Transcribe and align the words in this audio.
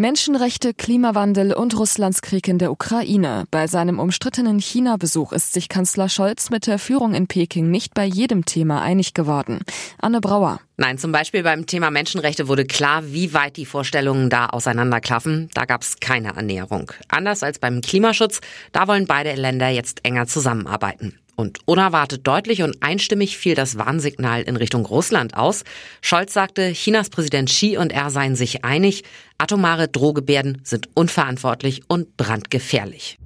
Menschenrechte, 0.00 0.72
Klimawandel 0.72 1.52
und 1.52 1.78
Russlands 1.78 2.22
Krieg 2.22 2.48
in 2.48 2.56
der 2.56 2.72
Ukraine. 2.72 3.44
Bei 3.50 3.66
seinem 3.66 3.98
umstrittenen 3.98 4.58
China-Besuch 4.58 5.30
ist 5.32 5.52
sich 5.52 5.68
Kanzler 5.68 6.08
Scholz 6.08 6.48
mit 6.48 6.66
der 6.66 6.78
Führung 6.78 7.12
in 7.12 7.26
Peking 7.26 7.70
nicht 7.70 7.92
bei 7.92 8.06
jedem 8.06 8.46
Thema 8.46 8.80
einig 8.80 9.12
geworden. 9.12 9.60
Anne 9.98 10.22
Brauer. 10.22 10.58
Nein, 10.78 10.96
zum 10.96 11.12
Beispiel 11.12 11.42
beim 11.42 11.66
Thema 11.66 11.90
Menschenrechte 11.90 12.48
wurde 12.48 12.64
klar, 12.64 13.12
wie 13.12 13.34
weit 13.34 13.58
die 13.58 13.66
Vorstellungen 13.66 14.30
da 14.30 14.46
auseinanderklaffen. 14.46 15.50
Da 15.52 15.66
gab 15.66 15.82
es 15.82 16.00
keine 16.00 16.34
Annäherung. 16.34 16.90
Anders 17.08 17.42
als 17.42 17.58
beim 17.58 17.82
Klimaschutz, 17.82 18.40
da 18.72 18.88
wollen 18.88 19.06
beide 19.06 19.34
Länder 19.34 19.68
jetzt 19.68 20.06
enger 20.06 20.26
zusammenarbeiten. 20.26 21.18
Und 21.40 21.60
unerwartet 21.64 22.26
deutlich 22.26 22.60
und 22.60 22.82
einstimmig 22.82 23.38
fiel 23.38 23.54
das 23.54 23.78
Warnsignal 23.78 24.42
in 24.42 24.56
Richtung 24.56 24.84
Russland 24.84 25.34
aus. 25.38 25.64
Scholz 26.02 26.34
sagte, 26.34 26.72
Chinas 26.72 27.08
Präsident 27.08 27.48
Xi 27.48 27.78
und 27.78 27.92
er 27.92 28.10
seien 28.10 28.36
sich 28.36 28.62
einig, 28.62 29.04
atomare 29.38 29.88
Drohgebärden 29.88 30.60
sind 30.64 30.90
unverantwortlich 30.92 31.80
und 31.88 32.14
brandgefährlich. 32.18 33.18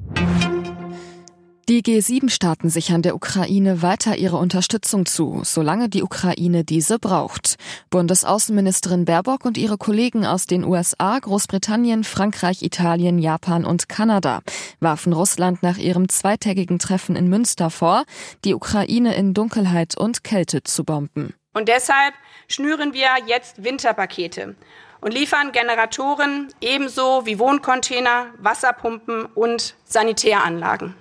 Die 1.66 1.82
G7-Staaten 1.82 2.68
sichern 2.68 3.00
der 3.00 3.14
Ukraine 3.14 3.80
weiter 3.80 4.16
ihre 4.16 4.36
Unterstützung 4.36 5.06
zu, 5.06 5.41
solange 5.45 5.88
die 5.88 6.02
Ukraine 6.02 6.62
diese 6.62 6.98
braucht. 6.98 7.54
Bundesaußenministerin 7.88 9.06
Baerbock 9.06 9.46
und 9.46 9.56
ihre 9.56 9.78
Kollegen 9.78 10.27
aus 10.27 10.46
den 10.46 10.62
USA, 10.62 11.18
Großbritannien, 11.18 12.04
Frankreich, 12.04 12.62
Italien, 12.62 13.18
Japan 13.18 13.64
und 13.64 13.88
Kanada 13.88 14.42
warfen 14.80 15.14
Russland 15.14 15.62
nach 15.62 15.78
ihrem 15.78 16.10
zweitägigen 16.10 16.78
Treffen 16.78 17.16
in 17.16 17.30
Münster 17.30 17.70
vor, 17.70 18.04
die 18.45 18.54
Ukraine 18.54 19.15
in 19.15 19.32
Dunkelheit 19.32 19.96
und 19.96 20.23
Kälte 20.23 20.65
zu 20.65 20.85
bomben. 20.85 21.32
Und 21.54 21.68
deshalb 21.68 22.12
schnüren 22.46 22.92
wir 22.92 23.09
jetzt 23.26 23.65
Winterpakete 23.65 24.54
und 25.01 25.15
liefern 25.15 25.51
Generatoren 25.52 26.48
ebenso 26.60 27.24
wie 27.24 27.38
Wohncontainer, 27.38 28.26
Wasserpumpen 28.38 29.24
und 29.24 29.76
Sanitäranlagen. 29.85 30.95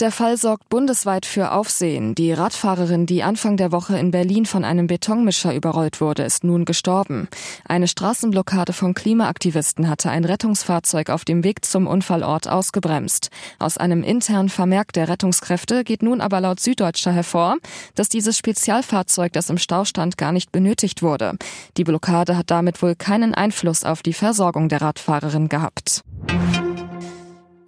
Der 0.00 0.10
Fall 0.10 0.38
sorgt 0.38 0.70
bundesweit 0.70 1.26
für 1.26 1.52
Aufsehen. 1.52 2.14
Die 2.14 2.32
Radfahrerin, 2.32 3.04
die 3.04 3.22
Anfang 3.22 3.58
der 3.58 3.70
Woche 3.70 3.98
in 3.98 4.10
Berlin 4.10 4.46
von 4.46 4.64
einem 4.64 4.86
Betonmischer 4.86 5.54
überrollt 5.54 6.00
wurde, 6.00 6.22
ist 6.22 6.42
nun 6.42 6.64
gestorben. 6.64 7.28
Eine 7.66 7.86
Straßenblockade 7.86 8.72
von 8.72 8.94
Klimaaktivisten 8.94 9.90
hatte 9.90 10.08
ein 10.08 10.24
Rettungsfahrzeug 10.24 11.10
auf 11.10 11.26
dem 11.26 11.44
Weg 11.44 11.66
zum 11.66 11.86
Unfallort 11.86 12.48
ausgebremst. 12.48 13.28
Aus 13.58 13.76
einem 13.76 14.02
internen 14.02 14.48
Vermerk 14.48 14.94
der 14.94 15.10
Rettungskräfte 15.10 15.84
geht 15.84 16.02
nun 16.02 16.22
aber 16.22 16.40
laut 16.40 16.60
Süddeutscher 16.60 17.12
hervor, 17.12 17.58
dass 17.94 18.08
dieses 18.08 18.38
Spezialfahrzeug, 18.38 19.34
das 19.34 19.50
im 19.50 19.58
Stau 19.58 19.84
stand, 19.84 20.16
gar 20.16 20.32
nicht 20.32 20.50
benötigt 20.50 21.02
wurde. 21.02 21.34
Die 21.76 21.84
Blockade 21.84 22.38
hat 22.38 22.50
damit 22.50 22.80
wohl 22.80 22.94
keinen 22.94 23.34
Einfluss 23.34 23.84
auf 23.84 24.02
die 24.02 24.14
Versorgung 24.14 24.70
der 24.70 24.80
Radfahrerin 24.80 25.50
gehabt. 25.50 26.04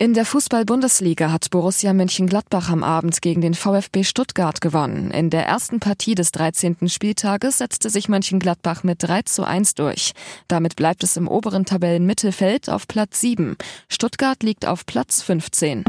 In 0.02 0.14
der 0.14 0.26
Fußball-Bundesliga 0.26 1.30
hat 1.30 1.50
Borussia 1.50 1.92
Mönchengladbach 1.92 2.70
am 2.70 2.82
Abend 2.82 3.22
gegen 3.22 3.40
den 3.40 3.54
VfB 3.54 4.02
Stuttgart 4.02 4.60
gewonnen. 4.60 5.12
In 5.12 5.30
der 5.30 5.46
ersten 5.46 5.78
Partie 5.78 6.16
des 6.16 6.32
13. 6.32 6.88
Spieltages 6.88 7.58
setzte 7.58 7.88
sich 7.88 8.08
Mönchengladbach 8.08 8.82
mit 8.82 9.00
3 9.00 9.22
zu 9.22 9.44
1 9.44 9.76
durch. 9.76 10.10
Damit 10.48 10.74
bleibt 10.74 11.04
es 11.04 11.16
im 11.16 11.28
oberen 11.28 11.66
Tabellenmittelfeld 11.66 12.68
auf 12.68 12.88
Platz 12.88 13.20
7. 13.20 13.56
Stuttgart 13.88 14.42
liegt 14.42 14.66
auf 14.66 14.86
Platz 14.86 15.22
15. 15.22 15.84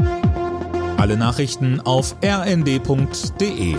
Alle 0.96 1.16
Nachrichten 1.16 1.80
auf 1.80 2.14
rnd.de 2.24 3.74